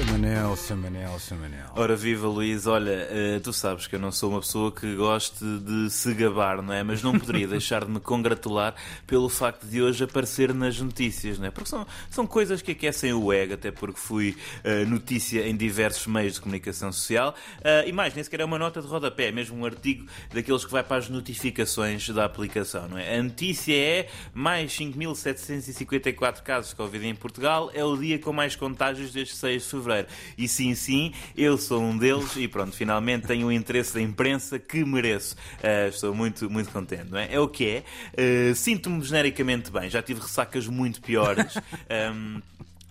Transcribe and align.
Samanel, 0.00 0.56
Samanel, 0.56 1.18
Samanel. 1.18 1.66
Ora 1.76 1.94
viva 1.94 2.26
Luís, 2.26 2.66
olha, 2.66 3.06
uh, 3.36 3.40
tu 3.40 3.52
sabes 3.52 3.86
que 3.86 3.96
eu 3.96 3.98
não 3.98 4.10
sou 4.10 4.30
uma 4.30 4.40
pessoa 4.40 4.72
que 4.72 4.94
goste 4.96 5.44
de 5.44 5.90
se 5.90 6.14
gabar, 6.14 6.62
não 6.62 6.72
é? 6.72 6.82
Mas 6.82 7.02
não 7.02 7.18
poderia 7.18 7.46
deixar 7.46 7.84
de 7.84 7.90
me 7.90 8.00
congratular 8.00 8.74
pelo 9.06 9.28
facto 9.28 9.66
de 9.66 9.82
hoje 9.82 10.02
aparecer 10.02 10.54
nas 10.54 10.80
notícias, 10.80 11.38
não 11.38 11.46
é? 11.46 11.50
Porque 11.50 11.68
são, 11.68 11.86
são 12.08 12.26
coisas 12.26 12.62
que 12.62 12.72
aquecem 12.72 13.12
o 13.12 13.30
ego, 13.30 13.52
até 13.52 13.70
porque 13.70 14.00
fui 14.00 14.34
uh, 14.64 14.88
notícia 14.88 15.46
em 15.46 15.54
diversos 15.54 16.06
meios 16.06 16.34
de 16.34 16.40
comunicação 16.40 16.90
social. 16.90 17.34
Uh, 17.58 17.86
e 17.86 17.92
mais, 17.92 18.14
nem 18.14 18.24
sequer 18.24 18.40
é 18.40 18.44
uma 18.46 18.58
nota 18.58 18.80
de 18.80 18.86
rodapé, 18.88 19.28
é 19.28 19.32
mesmo 19.32 19.58
um 19.58 19.66
artigo 19.66 20.06
daqueles 20.32 20.64
que 20.64 20.72
vai 20.72 20.82
para 20.82 20.96
as 20.96 21.10
notificações 21.10 22.08
da 22.08 22.24
aplicação, 22.24 22.88
não 22.88 22.96
é? 22.96 23.18
A 23.18 23.22
notícia 23.22 23.76
é 23.76 24.08
mais 24.32 24.72
5.754 24.72 26.40
casos 26.42 26.70
de 26.70 26.76
Covid 26.76 27.06
em 27.06 27.14
Portugal, 27.14 27.70
é 27.74 27.84
o 27.84 27.94
dia 27.98 28.18
com 28.18 28.32
mais 28.32 28.56
contágios 28.56 29.12
desde 29.12 29.34
6 29.34 29.62
de 29.62 29.68
fevereiro 29.68 29.89
E 30.36 30.48
sim, 30.48 30.74
sim, 30.74 31.12
eu 31.36 31.56
sou 31.56 31.82
um 31.82 31.96
deles 31.96 32.36
e 32.36 32.46
pronto, 32.48 32.76
finalmente 32.76 33.26
tenho 33.26 33.46
o 33.46 33.52
interesse 33.52 33.94
da 33.94 34.00
imprensa 34.00 34.58
que 34.58 34.84
mereço. 34.84 35.36
Uh, 35.58 35.88
estou 35.88 36.14
muito, 36.14 36.48
muito 36.50 36.70
contente, 36.70 37.10
não 37.10 37.18
é? 37.18 37.32
É 37.32 37.40
o 37.40 37.48
que 37.48 37.66
é. 37.66 38.50
Uh, 38.50 38.54
Sinto-me 38.54 39.02
genericamente 39.02 39.70
bem, 39.70 39.88
já 39.88 40.02
tive 40.02 40.20
ressacas 40.20 40.66
muito 40.66 41.00
piores. 41.00 41.54
Um, 41.90 42.40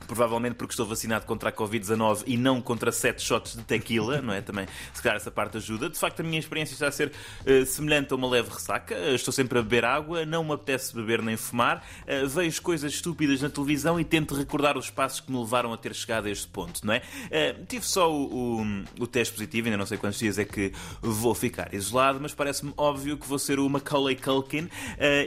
provavelmente 0.09 0.55
porque 0.55 0.73
estou 0.73 0.87
vacinado 0.87 1.27
contra 1.27 1.49
a 1.49 1.51
Covid-19 1.51 2.23
e 2.25 2.35
não 2.35 2.59
contra 2.59 2.91
sete 2.91 3.21
shots 3.21 3.55
de 3.55 3.63
tequila, 3.63 4.21
não 4.23 4.33
é? 4.33 4.41
Também, 4.41 4.65
se 4.91 5.03
calhar, 5.03 5.15
essa 5.15 5.29
parte 5.29 5.57
ajuda. 5.57 5.87
De 5.87 5.99
facto, 5.99 6.21
a 6.21 6.23
minha 6.23 6.39
experiência 6.39 6.73
está 6.73 6.87
a 6.87 6.91
ser 6.91 7.11
uh, 7.11 7.65
semelhante 7.65 8.11
a 8.11 8.15
uma 8.15 8.27
leve 8.27 8.49
ressaca. 8.49 8.95
Uh, 8.95 9.13
estou 9.13 9.31
sempre 9.31 9.59
a 9.59 9.61
beber 9.61 9.85
água, 9.85 10.25
não 10.25 10.43
me 10.43 10.53
apetece 10.53 10.95
beber 10.95 11.21
nem 11.21 11.37
fumar, 11.37 11.85
uh, 12.07 12.27
vejo 12.27 12.59
coisas 12.63 12.91
estúpidas 12.91 13.41
na 13.41 13.49
televisão 13.49 13.99
e 13.99 14.03
tento 14.03 14.33
recordar 14.33 14.77
os 14.77 14.89
passos 14.89 15.19
que 15.19 15.31
me 15.31 15.37
levaram 15.37 15.71
a 15.71 15.77
ter 15.77 15.93
chegado 15.93 16.25
a 16.25 16.31
este 16.31 16.47
ponto, 16.47 16.85
não 16.85 16.93
é? 16.93 17.01
tive 17.67 17.85
só 17.85 18.11
o, 18.11 18.61
o, 18.61 18.83
o, 18.99 19.07
teste 19.07 19.33
positivo, 19.33 19.67
ainda 19.67 19.77
não 19.77 19.85
sei 19.85 19.97
quantos 19.97 20.17
dias 20.17 20.39
é 20.39 20.45
que 20.45 20.71
vou 21.01 21.35
ficar 21.35 21.71
isolado, 21.73 22.19
mas 22.19 22.33
parece-me 22.33 22.73
óbvio 22.75 23.17
que 23.17 23.27
vou 23.27 23.37
ser 23.37 23.59
o 23.59 23.69
Macaulay 23.69 24.15
Culkin 24.15 24.67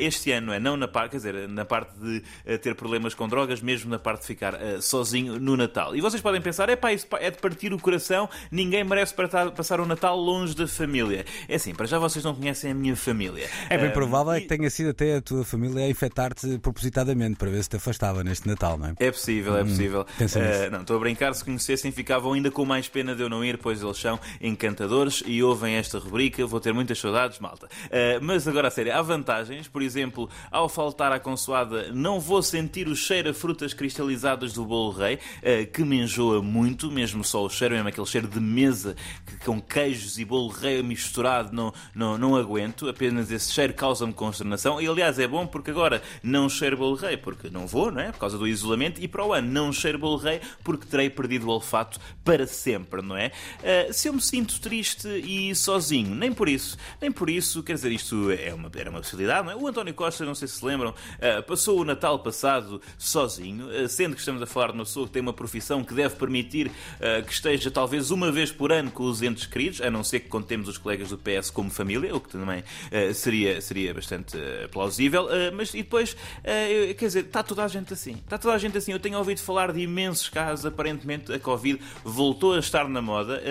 este 0.01 0.33
ano, 0.33 0.49
não 0.49 0.55
é? 0.55 0.59
Não 0.59 0.77
na 0.77 0.89
parte, 0.89 1.13
quer 1.13 1.17
dizer, 1.19 1.49
na 1.49 1.65
parte 1.65 1.93
de 1.99 2.59
ter 2.59 2.75
problemas 2.75 3.15
com 3.15 3.29
drogas, 3.29 3.61
mesmo 3.61 3.91
na 3.91 3.99
parte 3.99 4.23
de 4.23 4.27
ficar 4.27 4.55
sozinho 4.81 5.39
no 5.39 5.57
Natal. 5.57 5.95
E 5.95 6.01
vocês 6.01 6.23
podem 6.23 6.41
pensar, 6.41 6.69
é 6.69 6.77
pá, 6.77 6.93
isso 6.93 7.07
é 7.21 7.31
de 7.31 7.39
partir 7.39 7.73
o 7.73 7.79
coração, 7.79 8.29
ninguém 8.51 8.85
merece 8.85 9.15
passar 9.55 9.81
o 9.81 9.87
Natal 9.87 10.17
longe 10.17 10.55
da 10.55 10.67
família. 10.67 11.25
É 11.49 11.57
assim, 11.57 11.75
para 11.75 11.87
já 11.87 11.99
vocês 11.99 12.25
não 12.25 12.35
conhecem 12.35 12.71
a 12.71 12.75
minha 12.75 12.97
família. 12.97 13.49
É 13.69 13.79
bem 13.79 13.91
provável 13.91 14.33
é 14.33 14.41
que 14.41 14.47
tenha 14.47 14.71
sido 14.71 14.91
até 14.91 15.17
a 15.17 15.23
tua 15.23 15.45
família 15.45 15.85
a 15.85 15.89
infectar-te 15.89 16.59
propositadamente 16.59 17.37
para 17.37 17.51
ver 17.51 17.63
se 17.63 17.71
te 17.71 17.77
afastava 17.77 18.25
neste 18.25 18.47
Natal, 18.47 18.79
não 18.79 18.89
é? 18.89 18.95
É 18.99 19.11
possível, 19.11 19.57
é 19.57 19.63
hum, 19.63 19.67
possível. 19.67 20.01
Uh, 20.03 20.71
não, 20.71 20.81
estou 20.81 20.97
a 20.97 21.01
brincar, 21.01 21.35
se 21.35 21.45
conhecessem 21.45 21.93
ficavam 21.93 22.33
ainda 22.33 22.51
com 22.51 22.65
mais 22.65 22.89
pena 22.89 23.15
de 23.15 23.23
eu 23.23 23.29
não 23.29 23.45
ir, 23.45 23.59
pois 23.59 23.83
eles 23.83 23.99
são 23.99 24.19
encantadores 24.41 25.23
e 25.27 25.43
ouvem 25.43 25.77
esta 25.77 25.99
rubrica, 25.99 26.45
vou 26.47 26.61
ter 26.61 26.73
muitas 26.73 26.99
saudades, 26.99 27.39
malta. 27.39 27.67
Uh, 27.67 28.23
mas 28.23 28.47
agora 28.47 28.69
a 28.69 28.71
sério, 28.71 28.95
há 28.95 29.03
vantagens, 29.03 29.69
por 29.69 29.83
exemplo, 29.83 30.29
ao 30.51 30.69
faltar 30.69 31.13
à 31.13 31.21
consoada, 31.21 31.93
não 31.93 32.21
vou 32.21 32.43
sentir 32.43 32.89
o 32.89 32.97
cheiro 32.97 33.31
a 33.31 33.35
frutas 33.35 33.75
cristalizadas 33.75 34.53
do 34.53 34.62
bolo 34.65 34.91
rei, 34.93 35.19
eh, 35.43 35.65
que 35.65 35.83
me 35.85 36.01
enjoa 36.01 36.43
muito, 36.43 36.91
mesmo 36.91 37.25
só 37.25 37.45
o 37.45 37.51
cheiro, 37.51 37.75
mesmo 37.75 37.89
aquele 37.89 38.07
cheiro 38.07 38.29
de 38.29 38.41
mesa 38.41 38.97
com 39.45 39.61
queijos 39.61 40.19
e 40.19 40.25
bolo 40.25 40.49
rei 40.49 40.83
misturado, 40.83 41.53
não, 41.53 41.73
não, 41.95 42.19
não 42.19 42.37
aguento, 42.37 42.89
apenas 42.89 43.31
esse 43.31 43.53
cheiro 43.53 43.75
causa-me 43.75 44.13
consternação. 44.13 44.81
E 44.81 44.87
aliás 44.87 45.19
é 45.19 45.27
bom 45.27 45.47
porque 45.47 45.71
agora 45.71 46.03
não 46.23 46.49
cheiro 46.49 46.77
bolo 46.77 46.95
rei, 46.95 47.17
porque 47.17 47.51
não 47.51 47.67
vou, 47.67 47.91
não 47.91 48.01
é? 48.01 48.13
Por 48.13 48.19
causa 48.19 48.39
do 48.39 48.47
isolamento, 48.47 49.01
e 49.01 49.09
para 49.09 49.25
o 49.25 49.33
ano 49.33 49.51
não 49.51 49.73
cheiro 49.73 49.99
bolo 49.99 50.17
rei 50.17 50.41
porque 50.63 50.87
terei 50.87 51.11
perdido 51.11 51.47
o 51.47 51.51
olfato 51.51 51.99
para 52.25 52.47
sempre, 52.47 53.03
não 53.03 53.17
é? 53.17 53.33
Uh, 53.59 53.93
se 53.93 54.09
eu 54.09 54.13
me 54.13 54.21
sinto 54.21 54.61
triste 54.61 55.09
e 55.09 55.55
sozinho, 55.55 56.15
nem 56.15 56.33
por 56.33 56.49
isso, 56.49 56.77
nem 57.01 57.11
por 57.11 57.29
isso, 57.29 57.63
quer 57.63 57.75
dizer, 57.75 57.93
isto 57.93 58.31
é 58.31 58.53
uma, 58.55 58.71
era 58.75 58.91
uma 58.91 59.01
possibilidade, 59.01 59.47
não 59.47 59.53
é? 59.53 59.57
O 59.57 59.67
António 59.67 59.95
Costa, 59.95 60.25
não 60.25 60.35
sei 60.35 60.49
se 60.49 60.65
lembram, 60.65 60.91
uh, 60.91 61.43
passou 61.45 61.81
o 61.81 61.85
Natal 61.85 62.19
passado 62.19 62.81
sozinho, 62.99 63.69
sendo 63.89 64.15
que 64.15 64.21
estamos 64.21 64.43
a 64.43 64.47
de 64.53 64.79
uma 64.79 64.85
pessoa 64.85 65.07
que 65.07 65.13
tem 65.13 65.23
uma 65.23 65.33
profissão 65.33 65.83
que 65.83 65.95
deve 65.95 66.15
permitir 66.17 66.69
uh, 66.69 67.25
que 67.25 67.33
esteja 67.33 67.71
talvez 67.71 68.11
uma 68.11 68.31
vez 68.31 68.53
por 68.53 68.71
ano 68.71 68.91
com 68.91 69.05
os 69.05 69.23
entes 69.23 69.47
queridos, 69.47 69.81
a 69.81 69.91
não 69.91 70.05
ser 70.05 70.21
que 70.21 70.29
contemos 70.29 70.69
os 70.69 70.79
colegas 70.79 71.09
do 71.09 71.19
PS 71.19 71.51
como 71.51 71.71
família, 71.71 72.15
o 72.15 72.21
que 72.21 72.31
também 72.31 72.61
uh, 72.61 73.15
seria, 73.15 73.61
seria 73.61 73.95
bastante 73.95 74.37
uh, 74.37 74.69
plausível. 74.71 75.29
mas 75.55 75.73
e 75.75 75.79
depois, 75.79 76.17
quer 76.43 77.07
dizer, 77.07 77.25
está 77.25 77.43
toda 77.43 77.65
a 77.65 77.69
gente 77.69 77.93
assim. 77.93 78.13
Está 78.13 78.37
toda 78.39 78.55
a 78.55 78.59
gente 78.59 78.77
assim. 78.77 78.93
Eu 78.93 79.01
tenho 79.01 79.19
ouvido 79.19 79.41
falar 79.41 79.73
de 79.73 79.81
imensos 79.81 80.29
casos, 80.29 80.67
aparentemente 80.67 81.33
a 81.33 81.39
Covid 81.39 81.81
voltou 82.05 82.55
a 82.55 82.59
estar 82.59 82.89
na 82.89 83.01
moda. 83.01 83.43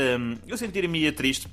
eu 0.47 0.57
sentiria-me 0.57 1.11
triste 1.11 1.47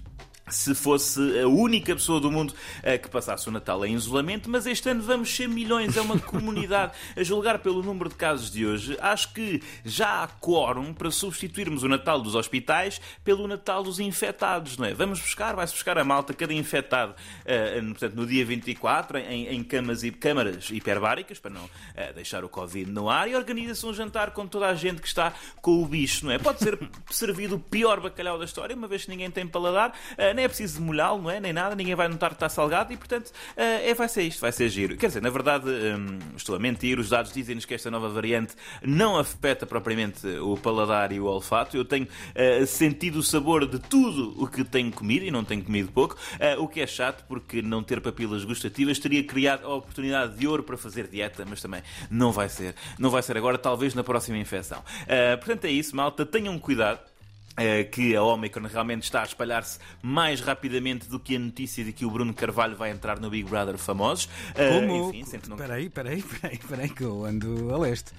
se 0.50 0.74
fosse 0.74 1.40
a 1.40 1.48
única 1.48 1.94
pessoa 1.94 2.20
do 2.20 2.30
mundo 2.30 2.50
uh, 2.52 2.98
que 3.00 3.08
passasse 3.08 3.48
o 3.48 3.52
Natal 3.52 3.84
em 3.84 3.94
isolamento, 3.94 4.48
mas 4.48 4.66
este 4.66 4.88
ano 4.88 5.02
vamos 5.02 5.34
ser 5.34 5.48
milhões, 5.48 5.96
é 5.96 6.00
uma 6.00 6.18
comunidade. 6.20 6.92
A 7.16 7.22
julgar 7.22 7.58
pelo 7.58 7.82
número 7.82 8.08
de 8.08 8.14
casos 8.14 8.50
de 8.50 8.66
hoje, 8.66 8.96
acho 9.00 9.32
que 9.32 9.62
já 9.84 10.22
há 10.22 10.28
quórum 10.28 10.92
para 10.94 11.10
substituirmos 11.10 11.82
o 11.82 11.88
Natal 11.88 12.20
dos 12.20 12.34
hospitais 12.34 13.00
pelo 13.24 13.46
Natal 13.46 13.82
dos 13.82 14.00
infectados, 14.00 14.76
não 14.76 14.86
é? 14.86 14.94
Vamos 14.94 15.20
buscar, 15.20 15.54
vai-se 15.54 15.72
buscar 15.72 15.98
a 15.98 16.04
malta, 16.04 16.32
cada 16.32 16.52
infectado, 16.52 17.12
uh, 17.12 17.86
portanto, 17.88 18.14
no 18.14 18.26
dia 18.26 18.44
24, 18.44 19.18
em, 19.18 19.48
em 19.48 19.64
camas 19.64 20.02
e 20.02 20.10
câmaras 20.10 20.70
hiperbáricas, 20.70 21.38
para 21.38 21.50
não 21.50 21.64
uh, 21.64 22.14
deixar 22.14 22.44
o 22.44 22.48
Covid 22.48 22.90
no 22.90 23.10
ar, 23.10 23.28
e 23.28 23.34
organiza-se 23.34 23.84
um 23.84 23.92
jantar 23.92 24.30
com 24.30 24.46
toda 24.46 24.68
a 24.68 24.74
gente 24.74 25.00
que 25.00 25.08
está 25.08 25.32
com 25.60 25.82
o 25.82 25.86
bicho, 25.86 26.26
não 26.26 26.32
é? 26.32 26.38
Pode 26.38 26.60
ser 26.60 26.78
servido 27.10 27.56
o 27.56 27.58
pior 27.58 28.00
bacalhau 28.00 28.38
da 28.38 28.44
história, 28.44 28.74
uma 28.74 28.86
vez 28.86 29.04
que 29.04 29.10
ninguém 29.10 29.30
tem 29.30 29.48
paladar 29.48 29.92
nem 30.38 30.44
é 30.44 30.48
preciso 30.48 30.80
molhá-lo, 30.80 31.20
não 31.20 31.30
é? 31.30 31.40
Nem 31.40 31.52
nada, 31.52 31.74
ninguém 31.74 31.94
vai 31.94 32.08
notar 32.08 32.30
que 32.30 32.36
está 32.36 32.48
salgado 32.48 32.92
e, 32.92 32.96
portanto, 32.96 33.28
uh, 33.28 33.32
é, 33.56 33.92
vai 33.92 34.08
ser 34.08 34.22
isto, 34.22 34.40
vai 34.40 34.52
ser 34.52 34.68
giro. 34.68 34.96
Quer 34.96 35.08
dizer, 35.08 35.20
na 35.20 35.30
verdade, 35.30 35.68
um, 35.68 36.36
estou 36.36 36.54
a 36.54 36.58
mentir, 36.58 36.98
os 36.98 37.08
dados 37.08 37.32
dizem-nos 37.32 37.64
que 37.64 37.74
esta 37.74 37.90
nova 37.90 38.08
variante 38.08 38.54
não 38.82 39.18
afeta 39.18 39.66
propriamente 39.66 40.26
o 40.38 40.56
paladar 40.56 41.12
e 41.12 41.18
o 41.18 41.24
olfato. 41.24 41.76
Eu 41.76 41.84
tenho 41.84 42.06
uh, 42.06 42.66
sentido 42.66 43.18
o 43.18 43.22
sabor 43.22 43.66
de 43.66 43.78
tudo 43.80 44.40
o 44.42 44.46
que 44.46 44.62
tenho 44.62 44.92
comido 44.92 45.24
e 45.26 45.30
não 45.30 45.44
tenho 45.44 45.64
comido 45.64 45.90
pouco, 45.90 46.14
uh, 46.14 46.62
o 46.62 46.68
que 46.68 46.80
é 46.80 46.86
chato 46.86 47.24
porque 47.26 47.60
não 47.60 47.82
ter 47.82 48.00
papilas 48.00 48.44
gustativas 48.44 48.98
teria 48.98 49.24
criado 49.24 49.66
a 49.66 49.74
oportunidade 49.74 50.36
de 50.36 50.46
ouro 50.46 50.62
para 50.62 50.76
fazer 50.76 51.08
dieta, 51.08 51.44
mas 51.48 51.60
também 51.60 51.82
não 52.08 52.30
vai 52.30 52.48
ser. 52.48 52.74
Não 52.98 53.10
vai 53.10 53.22
ser 53.22 53.36
agora, 53.36 53.58
talvez 53.58 53.94
na 53.94 54.04
próxima 54.04 54.38
infecção. 54.38 54.82
portanto, 55.38 55.64
é 55.64 55.70
isso, 55.70 55.96
malta. 55.96 56.24
Tenham 56.24 56.56
cuidado. 56.58 57.00
Eh, 57.58 57.88
que 57.90 58.14
a 58.14 58.22
Omicron 58.22 58.68
realmente 58.68 59.02
está 59.02 59.22
a 59.22 59.24
espalhar-se 59.24 59.80
mais 60.00 60.40
rapidamente 60.40 61.08
do 61.08 61.18
que 61.18 61.34
a 61.34 61.38
notícia 61.40 61.84
de 61.84 61.92
que 61.92 62.04
o 62.04 62.10
Bruno 62.10 62.32
Carvalho 62.32 62.76
vai 62.76 62.90
entrar 62.90 63.18
no 63.18 63.28
Big 63.28 63.48
Brother 63.48 63.76
Famosos. 63.76 64.28
Eh, 64.54 64.68
Como? 64.80 65.08
Enfim, 65.08 65.24
sempre. 65.24 65.54
Peraí, 65.56 65.88
peraí, 65.88 66.22
peraí, 66.22 66.58
peraí, 66.58 66.88
que 66.88 67.02
eu 67.02 67.24
ando 67.24 67.74
a 67.74 67.78
leste. 67.78 68.12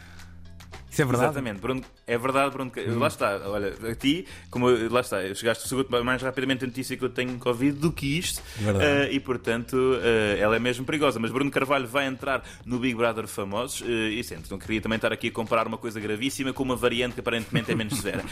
Isso 1.00 1.04
é 1.04 1.06
verdade? 1.06 1.32
Exatamente, 1.32 1.62
Bruno, 1.62 1.82
é 2.06 2.18
verdade, 2.18 2.52
Bruno. 2.52 2.72
Hum. 2.76 3.00
Lá 3.00 3.08
está, 3.08 3.40
olha, 3.46 3.74
a 3.90 3.96
ti, 3.96 4.28
como 4.52 4.68
lá 4.68 5.00
está, 5.00 5.34
chegaste 5.34 5.74
mais 6.04 6.22
rapidamente 6.22 6.66
a 6.66 6.68
notícia 6.68 6.98
que 6.98 7.06
eu 7.06 7.10
tenho 7.10 7.40
Covid 7.40 7.80
do 7.80 7.90
que 7.90 8.20
isto, 8.20 8.40
uh, 8.40 9.10
e 9.10 9.18
portanto 9.22 9.76
uh, 9.76 10.38
ela 10.38 10.58
é 10.58 10.60
mesmo 10.60 10.84
perigosa. 10.84 11.18
Mas 11.18 11.32
Bruno 11.32 11.50
Carvalho 11.50 11.88
vai 11.88 12.06
entrar 12.06 12.44
no 12.66 12.80
Big 12.80 12.96
Brother 12.96 13.28
Famosos, 13.28 13.80
uh, 13.80 13.86
e 13.86 14.22
sempre, 14.26 14.52
não 14.52 14.58
queria 14.58 14.82
também 14.82 14.98
estar 14.98 15.14
aqui 15.14 15.30
a 15.30 15.32
comparar 15.32 15.68
uma 15.68 15.78
coisa 15.78 16.02
gravíssima 16.02 16.52
com 16.52 16.64
uma 16.64 16.76
variante 16.76 17.14
que 17.14 17.22
aparentemente 17.22 17.72
é 17.72 17.76
menos 17.76 17.96
severa. 18.00 18.26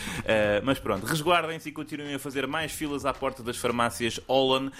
mas 0.62 0.78
pronto, 0.78 1.06
resguardem-se 1.06 1.70
e 1.70 1.72
continuem 1.72 2.16
a 2.16 2.20
fazer 2.20 2.48
mais 2.48 2.74
filas 2.74 3.06
à 3.06 3.14
porta 3.14 3.42
das 3.42 3.56
farmácias 3.56 4.20
Olan 4.28 4.72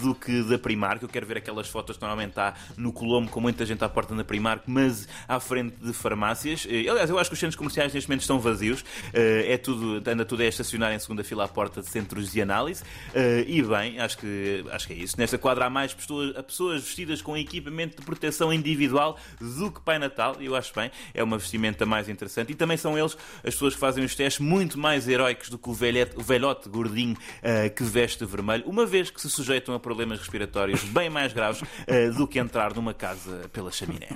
do 0.00 0.14
que 0.14 0.44
da 0.44 0.56
Primark. 0.56 1.02
Eu 1.02 1.08
quero 1.08 1.26
ver 1.26 1.38
aquelas 1.38 1.66
fotos 1.66 1.96
que 1.96 2.02
normalmente 2.02 2.30
está 2.30 2.54
no 2.76 2.92
Colombo 2.92 3.28
com 3.28 3.40
muita 3.40 3.66
gente 3.66 3.82
à 3.82 3.88
porta 3.88 4.14
da 4.14 4.22
Primark, 4.22 4.62
mas 4.66 5.08
à 5.26 5.40
frente 5.40 5.74
de 5.82 5.92
farmácias. 5.92 6.64
aliás, 6.70 7.10
eu 7.10 7.18
acho 7.23 7.23
que 7.28 7.34
os 7.34 7.40
centros 7.40 7.56
comerciais 7.56 7.92
neste 7.92 8.08
momento 8.08 8.22
estão 8.22 8.38
vazios. 8.38 8.84
Eh, 9.12 9.52
é 9.52 9.58
tudo, 9.58 10.02
anda 10.08 10.24
tudo 10.24 10.42
a 10.42 10.46
estacionar 10.46 10.92
em 10.92 10.98
segunda 10.98 11.24
fila 11.24 11.44
à 11.44 11.48
porta 11.48 11.80
de 11.80 11.88
centros 11.88 12.32
de 12.32 12.40
análise. 12.40 12.82
Eh, 13.14 13.44
e 13.46 13.62
bem, 13.62 13.98
acho 14.00 14.18
que, 14.18 14.64
acho 14.70 14.86
que 14.86 14.92
é 14.92 14.96
isso. 14.96 15.18
Nesta 15.18 15.38
quadra 15.38 15.66
há 15.66 15.70
mais 15.70 15.92
pessoas, 15.92 16.32
pessoas 16.44 16.82
vestidas 16.82 17.22
com 17.22 17.36
equipamento 17.36 17.96
de 17.98 18.06
proteção 18.06 18.52
individual 18.52 19.18
do 19.40 19.70
que 19.70 19.80
Pai 19.80 19.98
Natal. 19.98 20.36
Eu 20.40 20.54
acho 20.56 20.72
bem, 20.74 20.90
é 21.12 21.22
uma 21.22 21.38
vestimenta 21.38 21.86
mais 21.86 22.08
interessante. 22.08 22.52
E 22.52 22.54
também 22.54 22.76
são 22.76 22.98
eles, 22.98 23.16
as 23.38 23.54
pessoas 23.54 23.74
que 23.74 23.80
fazem 23.80 24.04
os 24.04 24.14
testes, 24.14 24.44
muito 24.44 24.78
mais 24.78 25.08
heróicos 25.08 25.48
do 25.48 25.58
que 25.58 25.68
o 25.68 25.72
velhote, 25.72 26.16
o 26.16 26.22
velhote 26.22 26.68
gordinho 26.68 27.14
uh, 27.14 27.74
que 27.74 27.82
veste 27.82 28.24
vermelho, 28.24 28.64
uma 28.66 28.86
vez 28.86 29.10
que 29.10 29.20
se 29.20 29.30
sujeitam 29.30 29.74
a 29.74 29.80
problemas 29.80 30.18
respiratórios 30.18 30.82
bem 30.84 31.10
mais 31.10 31.32
graves 31.32 31.62
uh, 31.62 32.14
do 32.16 32.26
que 32.26 32.38
entrar 32.38 32.74
numa 32.74 32.94
casa 32.94 33.48
pela 33.52 33.70
chaminé. 33.70 34.08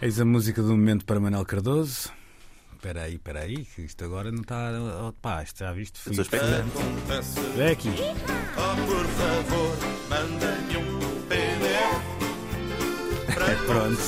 Eis 0.00 0.20
a 0.20 0.24
música 0.24 0.62
do 0.62 0.70
momento 0.70 1.04
para 1.04 1.18
Manuel 1.18 1.44
Cardoso. 1.44 2.10
espera 2.74 3.02
aí, 3.02 3.14
espera 3.14 3.40
aí, 3.40 3.64
que 3.64 3.82
isto 3.82 4.04
agora 4.04 4.30
não 4.30 4.42
está. 4.42 4.70
Oh, 5.06 5.12
pá, 5.12 5.42
isto 5.42 5.58
já 5.58 5.72
viste? 5.72 5.98
Fui 5.98 6.14
Sou 6.14 6.22
expectante. 6.22 6.70
É 7.58 7.70
aqui. 7.72 7.90
Oh, 7.90 8.86
por 8.86 9.06
favor, 9.06 9.76
manda-me 10.08 10.76
um 10.76 11.22
PDF. 11.26 12.08
É, 13.48 13.54
pronto. 13.66 13.98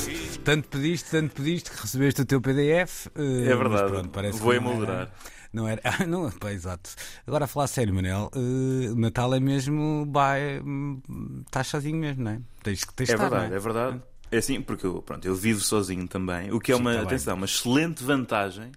Tanto 0.43 0.67
pediste, 0.69 1.09
tanto 1.09 1.33
pediste 1.35 1.71
que 1.71 1.81
recebeste 1.81 2.21
o 2.21 2.25
teu 2.25 2.39
PDF. 2.41 3.07
eh, 3.15 3.45
É 3.51 3.55
verdade. 3.55 3.89
Pronto, 3.91 4.09
parece 4.09 4.39
Vou 4.39 4.53
emoldurar. 4.53 5.11
Não 5.51 5.67
era. 5.67 5.81
Ah, 5.85 6.05
não, 6.05 6.29
pá, 6.31 6.51
exato. 6.51 6.91
Agora 7.25 7.45
a 7.45 7.47
falar 7.47 7.67
sério, 7.67 7.93
Manel, 7.93 8.29
o 8.35 8.95
Natal 8.99 9.33
é 9.33 9.39
mesmo. 9.39 10.07
Vai, 10.11 10.59
hum, 10.59 11.01
estás 11.45 11.67
sozinho 11.67 11.97
mesmo, 11.97 12.23
não 12.23 12.31
é? 12.31 12.39
Tens 12.61 12.83
que 12.83 12.93
tens 12.93 13.09
É 13.09 13.15
verdade, 13.17 13.49
não 13.49 13.55
é 13.55 13.59
verdade. 13.59 14.01
É 14.31 14.37
assim, 14.37 14.61
porque 14.61 14.85
eu, 14.85 15.01
pronto, 15.01 15.25
eu 15.25 15.35
vivo 15.35 15.59
sozinho 15.59 16.07
também, 16.07 16.51
o 16.51 16.59
que 16.59 16.71
é 16.71 16.75
Sim, 16.75 16.81
uma, 16.81 16.95
tá 16.95 17.01
atenção, 17.01 17.35
uma 17.35 17.45
excelente 17.45 18.01
vantagem, 18.03 18.71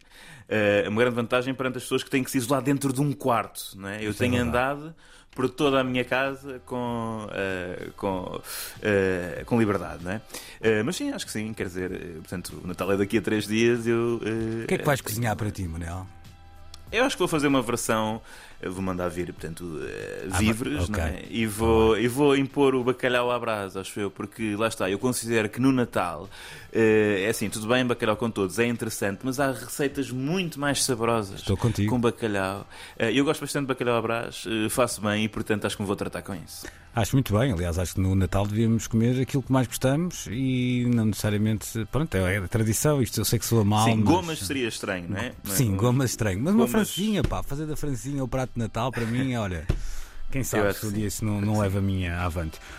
eh, 0.48 0.84
uma 0.88 1.00
grande 1.00 1.14
vantagem 1.14 1.54
perante 1.54 1.76
as 1.78 1.84
pessoas 1.84 2.02
que 2.02 2.10
têm 2.10 2.24
que 2.24 2.30
se 2.30 2.38
isolar 2.38 2.60
dentro 2.60 2.92
de 2.92 3.00
um 3.00 3.12
quarto, 3.12 3.76
não 3.76 3.88
é? 3.88 4.04
Eu 4.04 4.10
Isso 4.10 4.22
é 4.22 4.26
tenho 4.26 4.42
verdade. 4.42 4.80
andado 4.80 4.94
por 5.30 5.48
toda 5.48 5.80
a 5.80 5.84
minha 5.84 6.04
casa 6.04 6.60
com, 6.64 7.28
eh, 7.32 7.88
com, 7.96 8.40
eh, 8.82 9.42
com 9.46 9.58
liberdade, 9.58 10.04
não 10.04 10.12
é? 10.12 10.20
Eh, 10.60 10.82
mas 10.82 10.96
sim, 10.96 11.10
acho 11.12 11.24
que 11.26 11.32
sim, 11.32 11.52
quer 11.52 11.66
dizer, 11.66 11.90
portanto, 12.16 12.60
o 12.62 12.66
Natal 12.66 12.92
é 12.92 12.96
daqui 12.96 13.18
a 13.18 13.22
três 13.22 13.46
dias, 13.46 13.86
eu... 13.86 14.16
O 14.16 14.66
que 14.66 14.74
é 14.74 14.78
que 14.78 14.84
vais 14.84 15.00
cozinhar 15.00 15.36
para 15.36 15.50
ti, 15.50 15.66
Manel? 15.68 16.06
Eu 16.96 17.04
acho 17.04 17.16
que 17.16 17.18
vou 17.18 17.28
fazer 17.28 17.48
uma 17.48 17.60
versão, 17.60 18.20
vou 18.62 18.80
mandar 18.82 19.08
vir, 19.08 19.32
portanto, 19.32 19.80
eh, 19.82 20.28
Ah, 20.30 20.38
víveres, 20.38 20.84
ok. 20.88 20.90
não 20.96 21.00
é? 21.04 21.22
E 21.28 21.46
vou, 21.46 21.98
e 21.98 22.06
vou 22.06 22.36
impor 22.36 22.74
o 22.74 22.84
bacalhau 22.84 23.30
à 23.30 23.38
brasa, 23.38 23.80
acho 23.80 23.98
eu, 23.98 24.10
porque 24.10 24.54
lá 24.56 24.68
está, 24.68 24.88
eu 24.88 24.98
considero 24.98 25.48
que 25.48 25.60
no 25.60 25.72
Natal, 25.72 26.28
eh, 26.72 27.24
é 27.26 27.28
assim, 27.30 27.48
tudo 27.50 27.66
bem, 27.66 27.84
bacalhau 27.84 28.16
com 28.16 28.30
todos, 28.30 28.58
é 28.58 28.66
interessante, 28.66 29.20
mas 29.24 29.40
há 29.40 29.50
receitas 29.50 30.10
muito 30.10 30.60
mais 30.60 30.84
saborosas 30.84 31.40
Estou 31.40 31.56
contigo. 31.56 31.90
com 31.90 32.00
bacalhau. 32.00 32.66
Eh, 32.98 33.12
Eu 33.12 33.24
gosto 33.24 33.40
bastante 33.40 33.62
de 33.62 33.68
bacalhau 33.68 33.96
à 33.96 34.02
brás, 34.02 34.44
eh, 34.46 34.68
faço 34.68 35.00
bem 35.00 35.24
e, 35.24 35.28
portanto, 35.28 35.66
acho 35.66 35.76
que 35.76 35.82
me 35.82 35.86
vou 35.86 35.96
tratar 35.96 36.22
com 36.22 36.34
isso. 36.34 36.66
Acho 36.94 37.16
muito 37.16 37.36
bem, 37.36 37.50
aliás, 37.52 37.76
acho 37.78 37.94
que 37.96 38.00
no 38.00 38.14
Natal 38.14 38.46
devíamos 38.46 38.86
comer 38.86 39.20
aquilo 39.20 39.42
que 39.42 39.50
mais 39.50 39.66
gostamos 39.66 40.28
e 40.30 40.86
não 40.94 41.06
necessariamente. 41.06 41.84
Pronto, 41.90 42.14
é 42.16 42.36
a 42.36 42.46
tradição, 42.48 43.02
isto 43.02 43.20
eu 43.20 43.24
sei 43.24 43.38
que 43.38 43.44
soa 43.44 43.64
mal. 43.64 43.84
Sim, 43.84 43.96
mas- 43.96 44.04
gomas 44.04 44.38
seria 44.38 44.68
estranho, 44.68 45.06
não 45.08 45.18
é? 45.18 45.26
É? 45.26 45.32
Sim, 45.44 45.74
gomas 45.76 46.10
estranho. 46.10 46.38
Mas 46.38 46.54
uma 46.54 46.66
Gomas- 46.66 46.70
francinha, 46.70 47.22
pá, 47.24 47.42
fazer 47.42 47.66
da 47.66 47.76
francinha 47.76 48.22
o 48.22 48.28
prato 48.28 48.52
de 48.54 48.60
Natal 48.60 48.92
para 48.92 49.04
mim, 49.06 49.34
olha. 49.36 49.66
Quem 50.30 50.42
sabe 50.42 50.72
se 50.74 50.80
que 50.80 50.92
dia 50.92 51.06
isso 51.06 51.24
não, 51.24 51.40
não 51.40 51.60
leva 51.60 51.78
a 51.78 51.82
minha 51.82 52.18
avante. 52.20 52.58